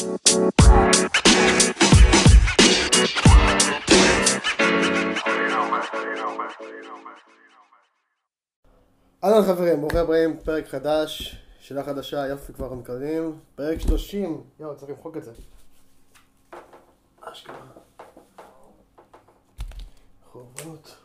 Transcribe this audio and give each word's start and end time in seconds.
אהלן 0.00 0.12
חברים, 9.46 9.80
ברוכים 9.80 10.00
הבאים, 10.00 10.36
פרק 10.44 10.68
חדש, 10.68 11.36
שאלה 11.58 11.84
חדשה, 11.84 12.26
יופי 12.26 12.52
כבר 12.52 12.74
מקבלים, 12.74 13.38
פרק 13.54 13.80
30, 13.80 14.42
יואו, 14.60 14.76
צריך 14.76 14.90
למחוק 14.90 15.16
את 15.16 15.24
זה. 15.24 15.32
אשכרה. 17.20 17.56
חורבנות. 20.32 20.96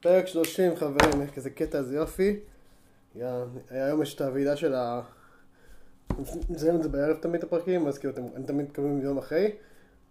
פרק 0.00 0.26
30 0.26 0.76
חברים, 0.76 1.22
איך 1.22 1.34
כזה 1.34 1.50
קטע, 1.50 1.78
איזה 1.78 1.96
יופי. 1.96 2.40
היום 3.70 4.02
יש 4.02 4.14
את 4.14 4.20
הוועידה 4.20 4.56
של 4.56 4.74
ה... 4.74 5.00
מזיינים 6.50 6.78
את 6.78 6.82
זה 6.82 6.88
בערב 6.88 7.16
תמיד 7.16 7.42
הפרקים, 7.42 7.86
אז 7.86 7.98
כאילו 7.98 8.14
אתם 8.14 8.42
תמיד 8.42 8.66
מקבלים 8.66 9.00
יום 9.00 9.18
אחרי. 9.18 9.52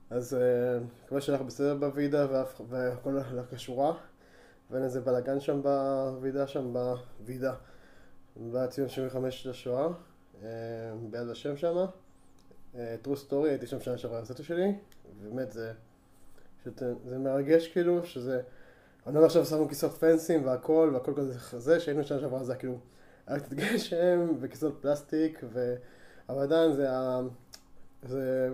אז 0.10 0.34
אה, 0.34 0.80
מקווה 1.06 1.22
שלך 1.22 1.42
בסדר 1.42 1.76
בוועידה 1.76 2.28
והכל 2.70 3.18
הלך 3.18 3.46
כשורה. 3.56 3.94
ואין 4.72 4.84
איזה 4.84 5.02
בלאגן 5.02 5.40
שם 5.40 5.62
בוועידה 5.62 6.48
שם, 6.48 6.74
בוועידה. 6.74 7.54
בציון 8.52 8.90
75 8.90 9.48
לשואה, 9.48 9.88
אה, 10.44 10.50
ביד 11.10 11.30
השם 11.30 11.58
שם. 11.58 11.86
אה, 12.76 12.96
true 13.04 13.30
story, 13.30 13.48
הייתי 13.48 13.68
שם 13.68 13.80
שנה 13.80 13.98
שעברה 13.98 14.22
בסטו 14.22 14.44
שלי, 14.44 14.76
ובאמת 15.20 15.52
זה, 15.52 15.72
פשוט, 16.60 16.82
זה 17.06 17.18
מרגש 17.18 17.68
כאילו, 17.68 18.06
שזה, 18.06 18.42
אני 19.08 19.16
אומר 19.16 19.26
עכשיו 19.26 19.46
שמו 19.46 19.68
כיסאות 19.68 19.92
פנסים 19.92 20.46
והכל, 20.46 20.90
והכל 20.94 21.14
כזה 21.18 21.40
חזה, 21.40 21.80
שהיינו 21.80 22.04
שנה 22.04 22.20
שעברה 22.20 22.44
זה 22.44 22.56
כאילו, 22.56 22.78
היה 23.28 23.40
קצת 23.40 23.54
גשם 23.54 24.28
וכיסאות 24.40 24.78
פלסטיק, 24.82 25.40
ו... 25.44 25.76
אבל 26.30 26.42
עדיין 26.42 26.74
זה, 26.74 26.92
ה... 26.92 27.22
זה 28.04 28.50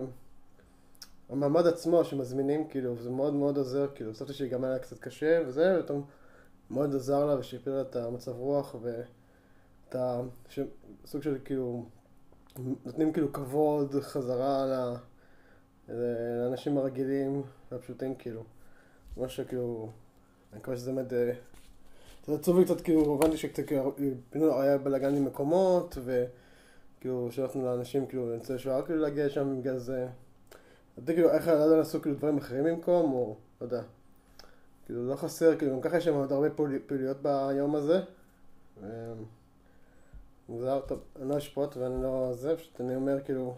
המעמד 1.28 1.66
עצמו 1.66 2.04
שמזמינים, 2.04 2.68
כאילו, 2.68 2.96
זה 3.02 3.10
מאוד 3.10 3.34
מאוד 3.34 3.56
עוזר, 3.56 3.86
כאילו, 3.94 4.14
סבתא 4.14 4.32
שלי 4.32 4.48
גם 4.48 4.64
היה 4.64 4.78
קצת 4.78 4.98
קשה 4.98 5.42
וזה, 5.46 5.76
ופתאום 5.80 6.04
מאוד 6.70 6.94
עזר 6.94 7.26
לה 7.26 7.38
ושיפר 7.38 7.74
לה 7.74 7.80
את 7.80 7.96
המצב 7.96 8.32
רוח 8.32 8.74
ואת 8.82 9.94
ה... 9.94 10.20
ש... 10.48 10.60
סוג 11.06 11.22
של 11.22 11.38
כאילו, 11.44 11.84
נותנים 12.84 13.12
כאילו 13.12 13.32
כבוד 13.32 13.94
חזרה 14.00 14.66
ל... 14.66 14.94
לאנשים 15.88 16.78
הרגילים 16.78 17.42
והפשוטים, 17.72 18.14
כאילו. 18.14 18.42
מה 19.16 19.28
שכאילו, 19.28 19.88
אני 20.52 20.60
מקווה 20.60 20.76
שזה 20.76 20.92
באמת... 20.92 21.12
אה, 21.12 21.32
זה 22.26 22.34
עצוב 22.34 22.58
לי 22.58 22.64
קצת, 22.64 22.80
כאילו, 22.80 23.14
הבנתי 23.14 23.36
שקצת 23.36 23.62
כאילו, 24.30 24.60
היה 24.60 24.78
בלאגן 24.78 25.16
עם 25.16 25.24
מקומות, 25.24 25.98
וכאילו, 27.02 27.28
שלחנו 27.30 27.64
לאנשים, 27.64 28.06
כאילו, 28.06 28.32
לניצולי 28.32 28.58
שואה, 28.58 28.82
כאילו, 28.82 29.00
להגיע 29.00 29.28
שם 29.28 29.60
בגלל 29.60 29.78
זה. 29.78 30.06
אתה 31.04 31.12
כאילו, 31.12 31.30
איך 31.30 31.48
לא 31.48 31.78
לעשות 31.78 32.02
כאילו 32.02 32.16
דברים 32.16 32.38
אחרים 32.38 32.64
במקום, 32.64 33.12
או 33.12 33.36
לא 33.60 33.66
יודע. 33.66 33.82
כאילו, 34.86 35.08
לא 35.08 35.16
חסר, 35.16 35.58
כאילו, 35.58 35.72
גם 35.72 35.80
ככה 35.80 35.96
יש 35.96 36.04
שם 36.04 36.14
עוד 36.14 36.32
הרבה 36.32 36.48
פעילויות 36.86 37.16
ביום 37.22 37.74
הזה. 37.74 38.00
אמ, 38.82 38.86
מוזר, 40.48 40.80
טוב, 40.80 41.00
אני 41.20 41.28
לא 41.28 41.38
אשפוט 41.38 41.76
ואני 41.76 42.02
לא 42.02 42.30
זה, 42.32 42.56
פשוט 42.56 42.80
אני 42.80 42.96
אומר 42.96 43.20
כאילו... 43.24 43.54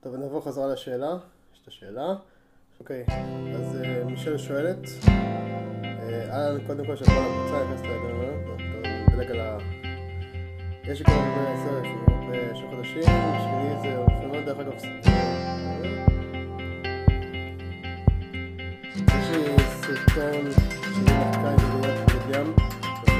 טוב, 0.00 0.16
נעבור 0.16 0.44
חזרה 0.44 0.66
לשאלה. 0.66 1.18
יש 1.54 1.60
את 1.62 1.68
השאלה. 1.68 2.14
אוקיי, 2.80 3.06
אז 3.54 3.76
אה, 3.76 4.04
מישל 4.04 4.38
שואלת. 4.38 4.78
אה, 5.08 6.30
אהלן, 6.30 6.66
קודם 6.66 6.86
כל, 6.86 6.96
שאתה 6.96 7.10
לקבוצה, 7.10 7.64
נכנסת 7.64 7.84
לדבר, 7.84 8.56
נדלג 9.08 9.30
על 9.30 9.40
ה... 9.40 9.58
יש 10.84 10.98
לי 10.98 11.04
כבר 11.04 11.14
הרבה 11.14 11.52
עשר 11.52 12.15
בשלושה 12.30 12.66
חודשים, 12.70 13.02
בשבילי 13.02 13.76
זה 13.82 13.98
אופנות, 13.98 14.44
דרך 14.44 14.58
אגב, 14.58 14.72
יש 19.08 19.30
לי 19.30 19.56
סרטון 19.68 20.50
שלי 20.94 21.02
מחקה 21.02 21.50
עם 21.50 21.78
מדינת 21.78 22.10
בגד 22.10 22.36
ים, 22.36 22.48
של 23.06 23.12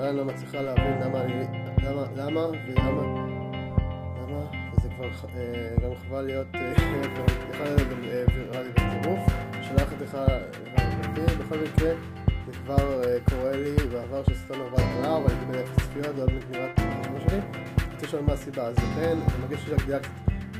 אני 0.00 0.16
לא 0.16 0.24
מצליחה 0.24 0.60
להבין 0.60 0.98
למה, 1.02 1.18
למה 2.16 2.46
ולמה, 2.68 3.25
גם 5.82 5.94
חבל 5.94 6.22
להיות, 6.22 6.46
אה, 6.54 6.72
יכול 7.50 7.66
להיות 7.66 7.88
גם 7.88 8.04
אה, 8.04 8.24
ויראלי 8.34 8.70
בטירוף. 8.70 9.20
שאלה 9.62 9.82
אחת 9.82 10.00
לך, 10.00 10.18
בכל 11.38 11.56
מקרה, 11.58 11.94
זה 12.46 12.52
כבר 12.52 13.04
אה, 13.04 13.16
קורה 13.30 13.52
לי 13.52 13.76
בעבר 13.92 14.22
שסרטון 14.24 14.60
עבר 14.60 14.76
קרה, 14.76 15.16
אבל 15.16 15.30
הייתי 15.30 15.44
באפס 15.44 15.84
צפיות, 15.84 16.16
זה 16.16 16.22
עוד 16.22 16.32
מעט 16.32 16.44
נראה 16.50 16.72
כמו 17.04 17.20
שלי. 17.20 17.40
רוצה 17.92 18.06
לשאול 18.06 18.22
מה 18.22 18.32
הסיבה, 18.32 18.66
אז 18.66 18.76
לכן, 18.78 19.18
אני 19.28 19.40
מרגיש 19.40 19.60
שהגדילה 19.60 19.98
קצת 19.98 20.10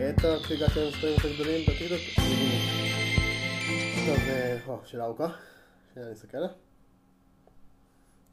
האטה 0.01 0.37
כשהגעתי 0.45 0.81
למספרים 0.81 1.13
יותר 1.13 1.35
גדולים 1.35 1.67
בטיקטוק. 1.67 2.25
טוב, 4.07 4.19
אה, 4.29 4.77
שאלה 4.85 5.05
ארוכה. 5.05 5.29
שנייה, 5.95 6.09
אני 6.09 6.15
אסתכל 6.15 6.37
עליה. 6.37 6.66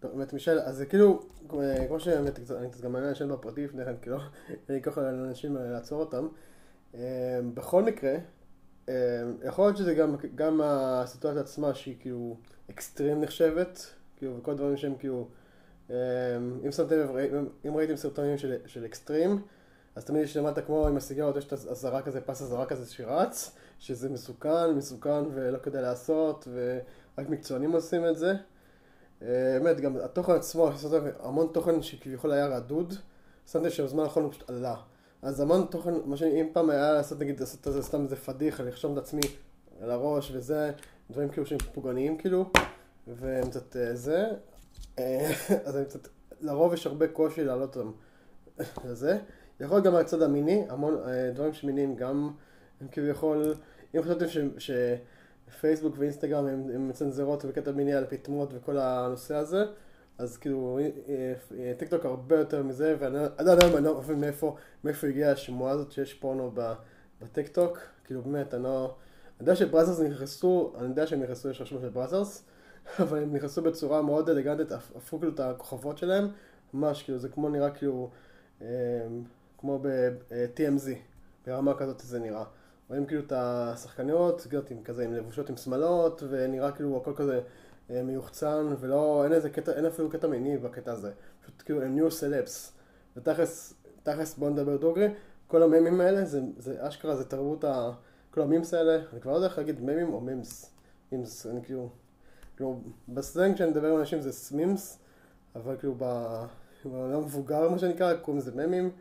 טוב, 0.03 0.11
באמת 0.11 0.33
מישל, 0.33 0.59
אז 0.59 0.75
זה 0.75 0.85
כאילו, 0.85 1.19
אה, 1.53 1.87
כמו 1.87 1.99
שבאמת, 1.99 2.39
אני 2.51 2.69
קצת 2.69 2.81
גם 2.81 2.91
מעניין 2.91 3.11
לשם 3.11 3.29
בפרטי 3.29 3.65
לפני 3.65 3.85
כן, 3.85 3.93
כאילו, 4.01 4.17
אין 4.49 4.75
לי 4.75 4.83
כוח 4.83 4.97
לאנשים 4.97 5.57
אה, 5.57 5.63
לעצור 5.63 5.99
אותם. 5.99 6.27
אה, 6.95 7.39
בכל 7.53 7.83
מקרה, 7.83 8.15
יכול 9.43 9.65
להיות 9.65 9.77
שזה 9.77 9.93
גם, 9.93 10.15
גם 10.35 10.61
הסיטואציה 10.63 11.41
עצמה 11.41 11.73
שהיא 11.73 11.95
כאילו 11.99 12.37
אקסטרים 12.69 13.21
נחשבת, 13.21 13.85
כאילו, 14.17 14.37
וכל 14.37 14.51
הדברים 14.51 14.77
שהם 14.77 14.95
כאילו, 14.99 15.27
אם 16.65 16.71
שמתם 16.71 16.95
לב, 16.95 17.09
אם 17.67 17.75
ראיתם 17.75 17.95
סרטונים 17.95 18.37
של, 18.37 18.55
של 18.65 18.85
אקסטרים, 18.85 19.41
אז 19.95 20.05
תמיד 20.05 20.23
יש 20.23 20.37
למטה 20.37 20.61
כמו 20.61 20.87
עם 20.87 20.97
הסיגרות, 20.97 21.37
יש 21.37 21.45
את 21.45 21.51
האזהרה 21.51 22.01
כזה, 22.01 22.21
פס 22.21 22.41
אזהרה 22.41 22.65
כזה 22.65 22.91
שרץ, 22.91 23.55
שזה 23.79 24.09
מסוכן, 24.09 24.71
מסוכן 24.75 25.23
ולא 25.33 25.57
כדאי 25.57 25.81
לעשות, 25.81 26.47
ורק 26.53 27.29
מקצוענים 27.29 27.71
עושים 27.71 28.05
את 28.05 28.17
זה. 28.17 28.33
באמת, 29.23 29.81
גם 29.81 29.97
התוכן 29.97 30.31
עצמו, 30.31 30.69
המון 31.19 31.47
תוכן 31.51 31.81
שכביכול 31.81 32.31
היה 32.31 32.47
רדוד, 32.47 32.93
שמתי 33.51 33.69
שבזמן 33.69 34.03
האחרון 34.03 34.23
הוא 34.25 34.31
פשוט 34.31 34.49
עלה. 34.49 34.75
אז 35.21 35.39
המון 35.39 35.65
תוכן, 35.69 35.93
מה 36.05 36.17
שאם 36.17 36.47
פעם 36.53 36.69
היה 36.69 36.93
לעשות, 36.93 37.19
נגיד, 37.19 37.39
לעשות 37.39 37.67
איזה 37.67 37.83
סתם 37.83 38.03
איזה 38.03 38.15
פדיחה, 38.15 38.63
לרשום 38.63 38.93
את 38.93 38.97
עצמי 38.97 39.21
על 39.81 39.91
הראש 39.91 40.31
וזה, 40.33 40.71
דברים 41.11 41.29
כאילו 41.29 41.45
שהם 41.45 41.57
פוגעניים 41.73 42.17
כאילו, 42.17 42.45
והם 43.07 43.49
קצת 43.49 43.75
אה, 43.75 43.95
זה, 43.95 44.27
אה, 44.99 45.31
אז 45.65 45.75
הם 45.75 45.83
קצת, 45.83 46.07
לרוב 46.41 46.73
יש 46.73 46.87
הרבה 46.87 47.07
קושי 47.07 47.43
להעלות 47.43 47.77
אותם 47.77 47.91
לזה. 48.89 49.17
יכול 49.59 49.75
להיות 49.75 49.85
גם 49.85 49.93
מהצד 49.93 50.21
המיני, 50.21 50.65
המון 50.69 50.97
אה, 51.07 51.31
דברים 51.33 51.53
שמיניים 51.53 51.95
גם, 51.95 52.31
הם 52.81 52.87
כביכול, 52.91 53.55
אם 53.95 54.01
חשבתם 54.01 54.25
ש... 54.57 54.71
שפייסבוק 55.51 55.95
ואינסטגרם 55.97 56.47
הם, 56.47 56.69
הם 56.73 56.87
מצנזרות 56.87 57.45
בקטע 57.45 57.71
מיני 57.71 57.93
על 57.93 58.05
פטמות 58.09 58.49
וכל 58.53 58.77
הנושא 58.77 59.35
הזה, 59.35 59.65
אז 60.17 60.37
כאילו 60.37 60.79
אה, 60.79 61.33
אה, 61.59 61.73
טיק 61.77 61.89
טוק 61.89 62.05
הרבה 62.05 62.39
יותר 62.39 62.63
מזה, 62.63 62.95
ואני 62.99 63.17
עד 63.37 63.47
היום 63.47 63.77
אני 63.77 63.85
לא 63.85 63.97
מבין 63.97 64.19
מאיפה, 64.19 64.55
מאיפה 64.83 65.07
הגיעה 65.07 65.31
השמועה 65.31 65.71
הזאת 65.71 65.91
שיש 65.91 66.13
פורנו 66.13 66.51
בטיק 67.21 67.47
טוק, 67.47 67.79
כאילו 68.05 68.21
באמת, 68.21 68.53
אני 68.53 68.63
לא... 68.63 68.95
אני 69.39 69.49
יודע 69.49 69.55
שבראזרס 69.55 69.99
נכנסו, 69.99 70.73
אני 70.77 70.87
יודע 70.87 71.07
שהם 71.07 71.23
נכנסו, 71.23 71.49
יש 71.49 71.61
רשום 71.61 71.81
של 71.81 71.89
בראזרס, 71.89 72.43
אבל 72.99 73.17
הם 73.23 73.35
נכנסו 73.35 73.61
בצורה 73.61 74.01
מאוד 74.01 74.29
אלגנטית, 74.29 74.71
הפכו 74.71 75.19
כאילו 75.19 75.33
את 75.33 75.39
הכוכבות 75.39 75.97
שלהם, 75.97 76.27
ממש 76.73 77.03
כאילו, 77.03 77.19
זה 77.19 77.29
כמו 77.29 77.49
נראה 77.49 77.71
כאילו, 77.71 78.09
אה, 78.61 78.67
כמו 79.57 79.79
ב-TMZ, 79.81 80.89
ברמה 81.45 81.77
כזאת 81.77 81.99
זה 81.99 82.19
נראה. 82.19 82.43
רואים 82.89 83.05
כאילו 83.05 83.21
את 83.21 83.31
השחקניות, 83.35 84.47
עם 84.69 84.83
כזה, 84.83 85.03
עם 85.03 85.13
לבושות 85.13 85.49
עם 85.49 85.57
שמלות, 85.57 86.23
ונראה 86.29 86.71
כאילו 86.71 86.97
הכל 86.97 87.13
כזה 87.15 87.41
אה, 87.89 88.03
מיוחצן, 88.03 88.73
ולא, 88.79 89.23
אין 89.23 89.33
איזה 89.33 89.49
קטע, 89.49 89.71
אין 89.71 89.85
אפילו 89.85 90.09
קטע 90.09 90.27
מיני 90.27 90.57
בקטע 90.57 90.91
הזה. 90.91 91.11
פשוט 91.41 91.61
כאילו 91.65 91.81
הם 91.81 91.95
new 91.95 92.11
celebs. 92.11 92.73
ותכלס, 93.17 93.73
תכלס 94.03 94.37
בוא 94.37 94.49
נדבר 94.49 94.77
דוגרי, 94.77 95.07
כל 95.47 95.63
הממים 95.63 96.01
האלה, 96.01 96.25
זה, 96.25 96.41
זה 96.57 96.87
אשכרה, 96.87 97.15
זה 97.15 97.25
תרבות 97.25 97.63
ה... 97.63 97.91
כל 98.31 98.41
ה 98.41 98.46
memes 98.46 98.73
האלה, 98.73 99.01
אני 99.13 99.21
כבר 99.21 99.31
לא 99.31 99.37
יודע 99.37 99.47
איך 99.47 99.57
להגיד 99.57 99.81
ממים 99.81 100.13
או 100.13 100.21
memes. 100.21 100.71
memes, 101.11 101.47
אני 101.47 101.63
כאילו, 101.63 101.89
כאילו, 102.55 102.79
בסלנג 103.09 103.55
כשאני 103.55 103.71
מדבר 103.71 103.87
עם 103.93 103.99
אנשים 103.99 104.21
זה 104.21 104.31
memes, 104.31 104.99
אבל 105.55 105.77
כאילו 105.77 105.95
בעולם 106.85 107.19
מבוגר 107.19 107.69
מה 107.69 107.79
שנקרא, 107.79 108.13
קוראים 108.13 108.41
לזה 108.41 108.51
ממים. 108.55 108.91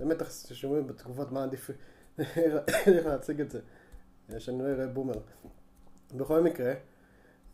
אה, 0.00 0.04
באמת 0.04 0.22
ששומעים 0.30 0.86
בתגובות 0.86 1.32
מה 1.32 1.42
עדיף, 1.42 1.70
איך 2.86 3.06
להציג 3.06 3.40
את 3.40 3.50
זה, 3.50 3.60
שאני 4.38 4.58
לא 4.58 4.64
אראה 4.64 4.86
בומר. 4.86 5.14
בכל 6.14 6.40
מקרה, 6.40 6.74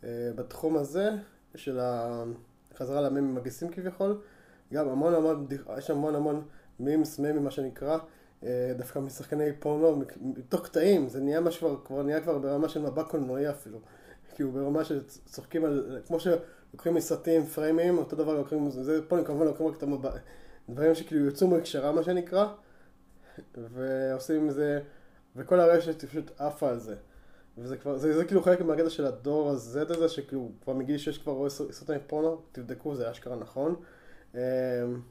אה, 0.03 0.31
בתחום 0.35 0.77
הזה 0.77 1.09
של 1.55 1.79
החזרה 1.81 3.01
למים 3.01 3.35
מגיסים 3.35 3.69
כביכול, 3.69 4.21
גם 4.73 4.89
המון 4.89 5.13
המון, 5.13 5.47
יש 5.77 5.89
המון 5.89 6.15
המון 6.15 6.43
מימס, 6.79 7.19
מימים 7.19 7.43
מה 7.43 7.51
שנקרא, 7.51 7.97
אה, 8.43 8.73
דווקא 8.77 8.99
משחקני 8.99 9.53
פורנו, 9.59 10.03
מתוך 10.21 10.65
קטעים, 10.65 11.09
זה 11.09 11.19
נהיה 11.19 11.41
משהו 11.41 11.83
כבר, 11.85 12.03
נהיה 12.03 12.21
כבר 12.21 12.37
ברמה 12.37 12.69
של 12.69 12.81
מבע 12.81 13.03
קולנועי 13.03 13.49
אפילו. 13.49 13.79
כאילו 14.35 14.51
ברמה 14.51 14.83
שצוחקים 14.83 15.65
על, 15.65 16.01
כמו 16.07 16.19
שלוקחים 16.19 16.93
מסרטים 16.93 17.45
פריימים, 17.45 17.97
אותו 17.97 18.15
דבר 18.15 18.33
לוקחים, 18.33 18.69
זה 18.69 19.01
פה 19.07 19.17
אני 19.17 19.25
כמובן 19.25 19.45
לוקחים 19.45 19.67
רק 19.67 19.77
את 19.77 19.83
המבע, 19.83 20.11
דברים 20.69 20.95
שכאילו 20.95 21.25
יוצאו 21.25 21.47
מהקשרה 21.47 21.91
מה 21.91 22.03
שנקרא, 22.03 22.47
ועושים 23.55 24.41
עם 24.41 24.49
זה, 24.49 24.79
וכל 25.35 25.59
הרשת 25.59 26.05
פשוט 26.05 26.31
עפה 26.41 26.69
על 26.69 26.79
זה. 26.79 26.95
וזה 27.57 27.77
כבר, 27.77 27.97
זה, 27.97 28.17
זה 28.17 28.25
כאילו 28.25 28.41
חלק 28.41 28.61
מהגדע 28.61 28.89
של 28.89 29.05
הדור 29.05 29.49
הזה 29.49 29.81
הזה, 29.89 30.09
שכאילו 30.09 30.51
כבר 30.63 30.73
מגיל 30.73 30.97
שיש 30.97 31.17
כבר 31.17 31.31
רואה 31.31 31.49
סרטים 31.49 31.99
פורנו, 32.07 32.41
תבדקו, 32.51 32.95
זה 32.95 33.11
אשכרה 33.11 33.35
נכון. 33.35 33.75
אמ, 34.35 34.39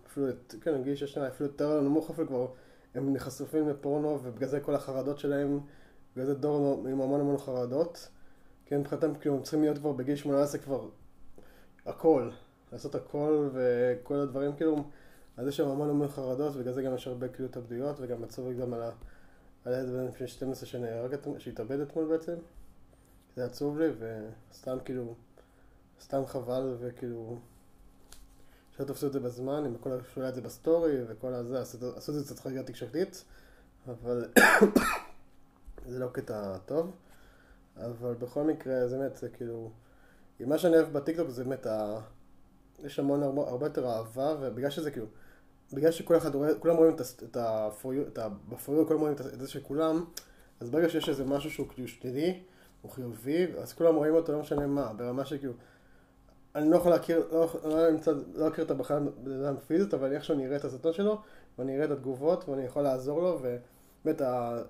אפילו, 0.07 0.27
כן, 0.61 0.81
מגיל 0.81 0.95
שיש 0.95 1.19
אפילו 1.19 1.51
יותר 1.51 1.81
נמוך 1.81 2.11
אפילו 2.11 2.29
כבר, 2.29 2.47
הם 2.95 3.13
נחשפים 3.13 3.69
לפורנו, 3.69 4.19
ובגלל 4.23 4.49
זה 4.49 4.61
כל 4.61 4.75
החרדות 4.75 5.19
שלהם, 5.19 5.61
בגלל 6.13 6.27
זה 6.27 6.35
דור 6.35 6.85
עם 6.89 7.01
המון 7.01 7.21
המון 7.21 7.39
חרדות. 7.39 8.09
כן, 8.67 8.81
מבחינתם 8.81 9.15
כאילו 9.15 9.35
הם 9.37 9.43
צריכים 9.43 9.63
להיות 9.63 9.79
כבר 9.79 9.93
בגיל 9.93 10.17
18 10.17 10.61
כבר 10.61 10.89
הכל, 11.87 12.31
לעשות 12.73 12.95
הכל 12.95 13.49
וכל 13.53 14.15
הדברים 14.15 14.53
כאילו, 14.57 14.85
אז 15.41 15.47
יש 15.47 15.57
שם 15.57 15.69
המון 15.69 15.91
המון 15.91 16.09
חרדות, 16.09 16.57
ובגלל 16.57 16.73
זה 16.73 16.83
גם 16.83 16.95
יש 16.95 17.07
הרבה 17.07 17.29
כאילו 17.29 17.49
התאבדויות, 17.49 17.97
וגם 18.01 18.25
עצוב 18.25 18.53
גם 18.53 18.75
על 18.75 18.83
ה... 18.83 18.91
על 19.65 19.75
הילד 19.75 19.89
בן 19.89 20.07
לפני 20.07 20.29
12 20.29 20.67
שנהרג, 20.67 21.17
שהתאבד 21.39 21.81
אתמול 21.81 22.09
בעצם. 22.09 22.35
זה 23.37 23.45
עצוב 23.45 23.79
לי, 23.79 23.87
וסתם 24.51 24.79
כאילו, 24.85 25.15
סתם 26.01 26.27
חבל, 26.27 26.77
וכאילו, 26.81 27.39
שלא 28.77 28.85
תפסו 28.85 29.07
את 29.07 29.13
זה 29.13 29.21
בזמן, 29.21 29.65
עם 29.65 29.77
כל 29.81 29.91
שהוא 30.13 30.29
את 30.29 30.35
זה 30.35 30.41
בסטורי, 30.41 30.97
וכל 31.09 31.35
הזה, 31.35 31.61
עשו 31.61 32.13
את 32.13 32.19
זה 32.19 32.25
קצת 32.25 32.39
חגיגה 32.39 32.63
תקשורתית, 32.63 33.25
אבל 33.89 34.29
זה 35.91 35.99
לא 35.99 36.09
קטע 36.13 36.59
טוב. 36.59 36.93
אבל 37.77 38.15
בכל 38.15 38.45
מקרה, 38.45 38.89
זה 38.89 38.99
באמת, 38.99 39.17
זה 39.17 39.29
כאילו, 39.29 39.71
מה 40.41 40.59
שאני 40.59 40.77
אוהב 40.77 40.93
בטיקטוק 40.93 41.31
זה 41.31 41.45
באמת, 41.45 41.67
ה... 41.67 42.01
יש 42.85 42.99
המון 42.99 43.23
הרבה, 43.23 43.43
הרבה 43.43 43.67
יותר 43.67 43.89
אהבה, 43.89 44.37
ובגלל 44.41 44.71
שזה 44.71 44.91
כאילו, 44.91 45.07
בגלל 45.73 45.91
שכל 45.91 46.17
אחד 46.17 46.35
רואה, 46.35 46.55
כולם 46.55 46.77
רואים 46.77 46.97
את 47.31 47.37
הפוריו, 47.37 48.03
את 48.03 48.19
בפוריו, 48.49 48.87
כולם 48.87 49.01
רואים 49.01 49.15
את 49.35 49.41
זה 49.41 49.49
של 49.49 49.61
כולם, 49.61 50.05
אז 50.61 50.71
ברגע 50.71 50.89
שיש 50.89 51.09
איזה 51.09 51.25
משהו 51.25 51.51
שהוא 51.51 51.67
כאילו 51.69 51.89
שלילי, 51.89 52.43
הוא 52.83 52.91
חיובי, 52.91 53.47
אז 53.59 53.73
כולם 53.73 53.95
רואים 53.95 54.15
אותו, 54.15 54.33
לא 54.33 54.39
משנה 54.39 54.67
מה, 54.67 54.93
ברמה 54.93 55.25
שכאילו, 55.25 55.53
אני 56.55 56.71
לא 56.71 56.77
יכול 56.77 56.91
להכיר, 56.93 57.29
לא, 57.33 57.49
לא, 57.65 57.91
נמצא, 57.91 58.13
לא 58.35 58.49
להכיר 58.49 58.65
את 58.65 58.71
הבחור 58.71 58.97
בן 59.23 59.45
אדם 59.45 59.57
פיזית, 59.57 59.95
אבל 59.95 60.13
איך 60.13 60.25
שאני 60.25 60.47
אראה 60.47 60.57
את 60.57 60.65
הסרטון 60.65 60.93
שלו, 60.93 61.21
ואני 61.59 61.77
אראה 61.77 61.85
את 61.85 61.91
התגובות, 61.91 62.49
ואני 62.49 62.63
יכול 62.63 62.83
לעזור 62.83 63.23
לו, 63.23 63.39
ובאמת 63.39 64.23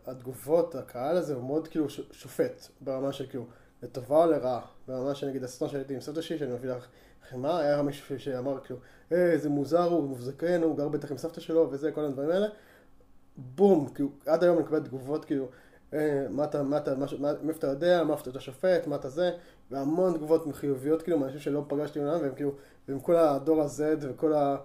התגובות, 0.06 0.74
הקהל 0.74 1.16
הזה 1.16 1.34
הוא 1.34 1.44
מאוד 1.44 1.68
כאילו 1.68 1.86
שופט, 2.12 2.66
ברמה 2.80 3.12
של 3.12 3.26
כאילו, 3.26 3.46
לטובה 3.82 4.24
או 4.24 4.30
לרעה, 4.30 4.60
ברמה 4.88 5.14
שנגיד 5.14 5.44
הסרטון 5.44 5.68
שהייתי 5.68 5.94
עם 5.94 6.00
סבתא 6.00 6.20
שלי, 6.20 6.38
שאני 6.38 6.52
מביא 6.52 6.70
לך 6.70 6.86
חמאה, 7.30 7.58
היה 7.58 7.82
מישהו 7.82 8.20
שאמר 8.20 8.58
כאילו, 8.64 8.80
אה, 9.12 9.32
איזה 9.32 9.48
מוזר 9.48 9.82
הוא, 9.82 10.00
הוא 10.00 10.16
זקן, 10.20 10.62
הוא 10.62 10.76
גר 10.76 10.88
בטח 10.88 11.10
עם 11.10 11.18
סבתא 11.18 11.40
שלו 11.40 11.68
וזה, 11.70 11.92
כל 11.92 12.04
הדברים 12.04 12.30
האלה. 12.30 12.46
בום, 13.36 13.88
כאילו, 13.94 14.08
עד 14.26 14.44
היום 14.44 14.56
אני 14.56 14.64
מקבל 14.64 14.80
תגובות 14.80 15.24
כאילו, 15.24 15.48
אה, 15.94 16.26
מה 16.30 16.44
אתה, 16.44 16.62
מה 16.62 16.76
אתה, 16.76 16.94
מאיפה 17.42 17.58
אתה 17.58 17.66
יודע, 17.66 18.04
מה 18.04 18.14
אתה 18.28 18.40
שופט, 18.40 18.86
מה 18.86 18.96
אתה 18.96 19.08
זה, 19.08 19.30
והמון 19.70 20.14
תגובות 20.14 20.44
חיוביות 20.52 21.02
כאילו, 21.02 21.18
מאנשים 21.18 21.40
שלא 21.40 21.64
פגשתי 21.68 22.00
מעולם, 22.00 22.20
והם 22.22 22.34
כאילו, 22.34 22.52
ועם 22.88 23.00
כל 23.00 23.16
הדור 23.16 23.62
ה-Z 23.62 23.80
וכל 24.00 24.32
ה... 24.32 24.56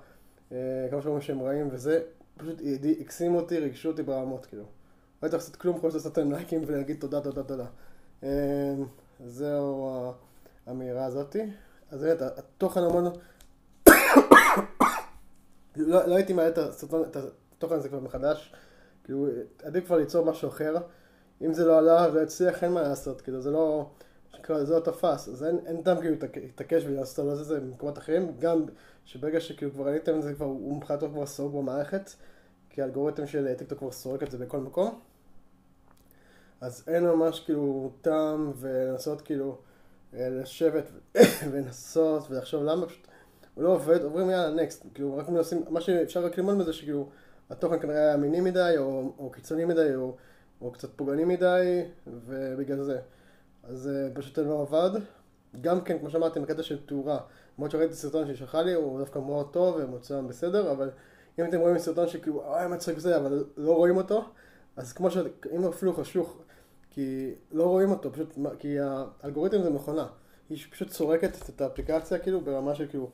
אה, 0.51 0.87
כמה 0.91 1.01
שאומרים 1.01 1.21
שהם 1.21 1.41
רעים 1.41 1.67
וזה, 1.71 2.01
פשוט 2.37 2.61
הקסימו 3.01 3.39
אותי, 3.39 3.59
ריגשו 3.59 3.89
אותי 3.89 4.03
ברמות 4.03 4.45
כאילו. 4.45 4.63
לא 4.63 4.67
הייתי 5.21 5.35
לעשות 5.35 5.55
כלום, 5.55 5.79
חוץ 5.79 5.93
לעשות 5.93 6.17
להם 6.17 6.31
לייקים 6.31 6.63
ולהגיד 6.65 6.99
תודה, 6.99 7.21
תודה, 7.21 7.43
תודה. 7.43 7.65
אה, 8.23 8.73
זהו 9.25 9.89
האמירה 10.67 11.05
הזאתי. 11.05 11.43
אז 11.91 12.03
באמת, 12.03 12.21
התוכן 12.21 12.79
המון... 12.79 13.05
לא, 15.75 16.07
לא 16.07 16.15
הייתי 16.15 16.33
מעלה 16.33 16.49
את 16.49 17.15
התוכן 17.15 17.75
הזה 17.75 17.89
כבר 17.89 17.99
מחדש, 17.99 18.53
כאילו, 19.03 19.27
עדיף 19.63 19.85
כבר 19.85 19.97
ליצור 19.97 20.25
משהו 20.25 20.49
אחר. 20.49 20.77
אם 21.41 21.53
זה 21.53 21.65
לא 21.65 21.77
עלה 21.77 22.07
ולא 22.13 22.25
אין 22.61 22.71
מה 22.71 22.81
לעשות, 22.81 23.21
כאילו, 23.21 23.41
זה 23.41 23.51
לא... 23.51 23.89
זה 24.63 24.75
לא 24.75 24.79
תפס, 24.79 25.27
אז 25.27 25.43
אין, 25.43 25.59
אין 25.65 25.81
טעם 25.81 25.97
כאילו 25.97 26.15
להתעקש 26.35 26.83
ולעשות 26.85 27.29
על 27.29 27.43
זה 27.43 27.59
במקומות 27.59 27.97
אחרים, 27.97 28.35
גם 28.39 28.65
שברגע 29.05 29.39
שכאילו 29.39 29.71
כבר 29.71 29.87
עליתם 29.87 30.17
את 30.17 30.23
זה 30.23 30.33
כבר, 30.33 30.45
הוא 30.45 30.77
מבחינתו 30.77 31.09
כבר 31.09 31.25
סורק 31.25 31.53
במערכת, 31.53 32.09
כי 32.69 32.81
האלגוריתם 32.81 33.27
של 33.27 33.53
טיקטוק 33.53 33.79
כבר 33.79 33.91
סורק 33.91 34.23
את 34.23 34.31
זה 34.31 34.37
בכל 34.37 34.59
מקום, 34.59 34.99
אז 36.61 36.83
אין 36.87 37.03
ממש 37.03 37.39
כאילו 37.39 37.91
טעם 38.01 38.51
ולנסות 38.55 39.21
כאילו 39.21 39.57
לשבת 40.17 40.91
ולנסות 41.51 42.23
ולחשוב 42.29 42.63
למה 42.63 42.85
פשוט 42.85 43.07
הוא 43.55 43.63
לא 43.63 43.69
עובד, 43.69 44.01
עוברים 44.01 44.29
יאללה 44.29 44.63
next, 44.63 44.85
כאילו 44.93 45.17
רק 45.17 45.29
מנסים, 45.29 45.63
מה 45.69 45.81
שאפשר 45.81 46.25
רק 46.25 46.37
ללמוד 46.37 46.55
מזה 46.55 46.73
שכאילו 46.73 47.09
התוכן 47.49 47.79
כנראה 47.79 47.97
היה 47.97 48.17
מיני 48.17 48.41
מדי 48.41 48.73
או, 48.77 49.13
או 49.17 49.29
קיצוני 49.29 49.65
מדי 49.65 49.95
או, 49.95 50.15
או 50.61 50.71
קצת 50.71 50.89
פוגעני 50.95 51.25
מדי 51.25 51.81
ובגלל 52.07 52.81
זה. 52.81 52.99
אז 53.63 53.89
uh, 53.89 54.15
פשוט 54.15 54.39
לא 54.39 54.61
עבד. 54.61 54.99
גם 55.61 55.81
כן, 55.81 55.99
כמו 55.99 56.09
שאמרתי, 56.09 56.39
בקטע 56.39 56.63
של 56.63 56.85
תאורה, 56.85 57.19
למרות 57.57 57.71
שראיתי 57.71 57.93
סרטון 57.93 58.25
שהיא 58.25 58.35
שלחה 58.35 58.61
לי, 58.61 58.73
הוא 58.73 58.99
דווקא 58.99 59.19
מאוד 59.19 59.49
טוב 59.53 59.75
ומוצא 59.79 60.21
בסדר, 60.21 60.71
אבל 60.71 60.89
אם 61.39 61.45
אתם 61.45 61.59
רואים 61.59 61.79
סרטון 61.79 62.07
שכאילו, 62.07 62.43
אוי, 62.43 62.67
מצחיק 62.67 62.99
זה, 62.99 63.17
אבל 63.17 63.45
לא 63.57 63.75
רואים 63.75 63.97
אותו, 63.97 64.25
אז 64.75 64.93
כמו 64.93 65.11
ש... 65.11 65.17
אם 65.51 65.65
אפילו 65.65 65.93
חשוך 65.93 66.37
כי 66.95 67.33
לא 67.51 67.63
רואים 67.63 67.91
אותו, 67.91 68.13
פשוט, 68.13 68.37
כי 68.59 68.75
האלגוריתם 69.23 69.61
זה 69.63 69.69
מכונה. 69.69 70.07
היא 70.49 70.57
פשוט 70.71 70.89
צורקת 70.89 71.49
את 71.49 71.61
האפליקציה 71.61 72.19
כאילו 72.19 72.41
ברמה 72.41 72.75
של 72.75 72.87
כאילו 72.87 73.09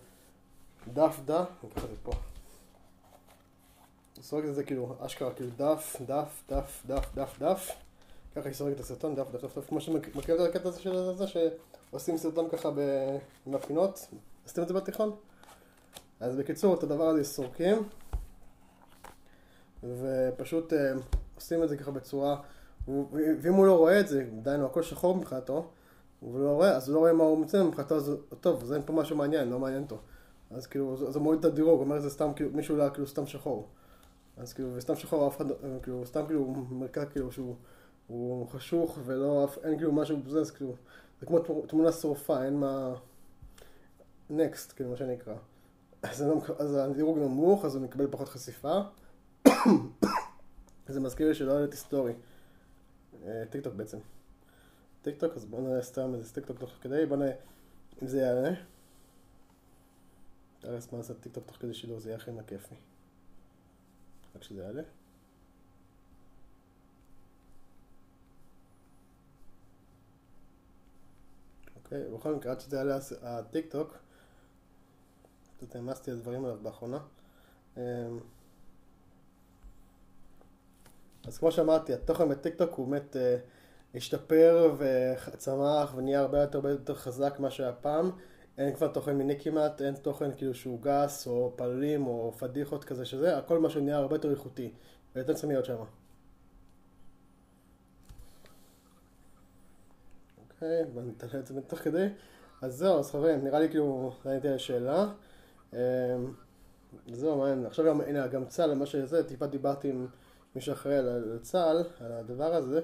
דף 0.93 1.19
דף, 1.25 1.47
אני 1.63 1.71
אקח 1.71 1.83
את 1.83 1.89
זה 1.89 1.95
פה. 2.03 2.11
היא 4.15 4.23
סורקת 4.23 4.49
את 4.49 4.55
זה 4.55 4.63
כאילו 4.63 4.95
אשכרה 4.99 5.33
כאילו 5.33 5.49
דף, 5.57 5.95
דף, 6.05 6.43
דף, 6.49 6.83
דף, 6.87 7.15
דף, 7.15 7.39
דף. 7.39 7.71
ככה 8.35 8.49
היא 8.49 8.53
סורקת 8.53 8.75
את 8.75 8.79
הסרטון, 8.79 9.15
דף, 9.15 9.31
דף, 9.31 9.43
דף, 9.43 9.57
דף, 9.57 9.67
כמו 9.67 9.81
שמכיר 9.81 10.45
את 10.45 10.49
הקטע 10.49 10.69
הזה 10.69 10.81
של 10.81 11.13
זה, 11.17 11.25
שעושים 11.27 12.17
סרטון 12.17 12.49
ככה 12.49 12.69
עם 13.45 13.55
הפינות. 13.55 14.07
עשיתם 14.45 14.61
את 14.61 14.67
זה 14.67 14.73
בתיכון? 14.73 15.15
אז 16.19 16.35
בקיצור, 16.35 16.73
את 16.73 16.83
הדבר 16.83 17.07
הזה 17.07 17.23
סורקים, 17.23 17.83
ופשוט 19.83 20.73
אה, 20.73 20.93
עושים 21.35 21.63
את 21.63 21.69
זה 21.69 21.77
ככה 21.77 21.91
בצורה... 21.91 22.41
ואם 23.41 23.53
הוא 23.53 23.65
לא 23.65 23.77
רואה 23.77 23.99
את 23.99 24.07
זה, 24.07 24.29
דהיינו 24.41 24.65
הכל 24.65 24.83
שחור 24.83 25.15
מבחינתו, 25.15 25.67
הוא 26.19 26.39
לא 26.39 26.49
רואה, 26.49 26.75
אז 26.75 26.89
הוא 26.89 26.95
לא 26.95 26.99
רואה 26.99 27.13
מה 27.13 27.23
הוא 27.23 27.37
מוצא 27.37 27.63
מבחינתו, 27.63 27.95
אז 27.95 28.15
טוב, 28.39 28.63
אז 28.63 28.73
אין 28.73 28.81
פה 28.85 28.93
משהו 28.93 29.15
מעניין, 29.15 29.49
לא 29.49 29.59
מעניין 29.59 29.83
אותו. 29.83 29.97
אז 30.51 30.67
כאילו, 30.67 31.11
זה 31.11 31.19
מוריד 31.19 31.39
את 31.39 31.45
הדירוג, 31.45 31.73
הוא 31.73 31.81
אומר 31.81 31.99
זה 31.99 32.09
סתם, 32.09 32.31
כאילו, 32.35 32.49
מישהו 32.53 32.75
לא 32.75 32.89
כאילו 32.89 33.07
סתם 33.07 33.27
שחור. 33.27 33.67
אז 34.37 34.53
כאילו, 34.53 34.69
וסתם 34.75 34.95
שחור, 34.95 35.27
אף 35.27 35.37
אחד, 35.37 35.45
כאילו, 35.83 36.05
סתם 36.05 36.25
כאילו, 36.27 36.45
מרכז 36.69 37.03
כאילו 37.11 37.31
שהוא 37.31 37.55
הוא 38.07 38.47
חשוך 38.47 38.97
ולא, 39.05 39.47
אין 39.63 39.77
כאילו 39.77 39.91
משהו 39.91 40.17
בזה, 40.17 40.39
אז 40.39 40.51
כאילו, 40.51 40.75
זה 41.19 41.25
כמו 41.25 41.39
תמונה 41.67 41.91
שרופה, 41.91 42.43
אין 42.43 42.59
מה... 42.59 42.93
נקסט, 44.29 44.73
כאילו, 44.75 44.89
מה 44.89 44.97
שנקרא. 44.97 45.33
אז, 46.03 46.21
לא, 46.21 46.41
אז 46.59 46.75
הדירוג 46.75 47.17
נמוך, 47.17 47.65
אז 47.65 47.75
הוא 47.75 47.83
מקבל 47.83 48.07
פחות 48.11 48.29
חשיפה. 48.29 48.79
זה 50.87 50.99
מזכיר 50.99 51.27
לי 51.27 51.33
שלא 51.33 51.53
העליתי 51.53 51.77
סטורי. 51.77 52.13
אה, 53.25 53.43
טיק 53.49 53.63
טוק 53.63 53.73
בעצם. 53.73 53.97
טיק 55.01 55.19
טוק, 55.19 55.33
אז 55.35 55.45
בואו 55.45 55.61
נראה 55.61 55.81
סתם 55.81 56.15
איזה 56.15 56.33
טיק 56.33 56.45
טוק 56.45 56.59
תוך 56.59 56.69
כדי, 56.81 57.05
בואו 57.05 57.19
נראה 57.19 57.33
אם 58.01 58.07
זה 58.07 58.19
יעלה. 58.19 58.51
תראה 60.59 60.79
מה 60.91 60.97
לעשות 60.97 61.19
טיק 61.19 61.33
טוק 61.33 61.47
תוך 61.47 61.57
כדי 61.57 61.73
שידור, 61.73 61.99
זה 61.99 62.09
יהיה 62.09 62.17
הכי 62.17 62.31
כיפי. 62.47 62.75
רק 64.35 64.43
שזה 64.43 64.61
יעלה. 64.61 64.81
אוקיי, 71.75 72.09
בכל 72.09 72.35
מקרה, 72.35 72.51
עד 72.51 72.59
שזה 72.59 72.77
יעלה 72.77 72.97
הטיק 73.21 73.71
טוק, 73.71 73.97
קצת 75.57 75.75
העמסתי 75.75 76.11
על 76.11 76.19
דברים 76.19 76.45
עליו 76.45 76.57
באחרונה. 76.63 76.99
אז 81.27 81.37
כמו 81.37 81.51
שאמרתי, 81.51 81.93
התוכן 81.93 82.29
בטיקטוק 82.29 82.73
הוא 82.73 82.87
באמת 82.87 83.15
אה, 83.15 83.37
השתפר 83.95 84.75
וצמח 84.77 85.93
ונהיה 85.95 86.19
הרבה 86.19 86.41
יותר, 86.41 86.57
הרבה 86.57 86.71
יותר 86.71 86.95
חזק 86.95 87.35
ממה 87.39 87.51
שהיה 87.51 87.73
פעם. 87.73 88.11
אין 88.57 88.75
כבר 88.75 88.87
תוכן 88.87 89.17
מיני 89.17 89.39
כמעט, 89.39 89.81
אין 89.81 89.95
תוכן 89.95 90.29
כאילו 90.37 90.53
שהוא 90.53 90.79
גס 90.81 91.27
או 91.27 91.53
פללים 91.55 92.07
או 92.07 92.33
פדיחות 92.39 92.83
כזה 92.83 93.05
שזה, 93.05 93.37
הכל 93.37 93.59
משהו 93.59 93.81
נהיה 93.81 93.97
הרבה 93.97 94.15
יותר 94.15 94.31
איכותי. 94.31 94.73
ואתם 95.15 95.33
צריכים 95.33 95.49
להיות 95.49 95.65
שם. 95.65 95.75
אוקיי, 100.37 100.85
בוא 100.93 101.01
נתעלה 101.01 101.39
את 101.39 101.47
זה 101.47 101.61
תוך 101.61 101.79
כדי. 101.79 102.07
אז 102.61 102.75
זהו, 102.75 102.99
אז 102.99 103.11
חברים, 103.11 103.43
נראה 103.43 103.59
לי 103.59 103.69
כאילו, 103.69 104.13
ראיתי 104.25 104.47
על 104.47 104.55
השאלה. 104.55 105.07
אמ, 105.73 105.79
זהו, 107.11 107.37
מעניין. 107.37 107.65
עכשיו 107.65 107.85
גם, 107.85 108.01
הנה, 108.01 108.27
גם 108.27 108.45
צה"ל, 108.45 108.73
מה 108.73 108.85
שזה, 108.85 109.27
טיפה 109.27 109.47
דיברתי 109.47 109.89
עם... 109.89 110.07
מי 110.55 110.61
שאחראי 110.61 110.97
על, 110.97 111.07
על 111.07 111.39
צה"ל, 111.41 111.83
על 111.99 112.11
הדבר 112.11 112.55
הזה, 112.55 112.81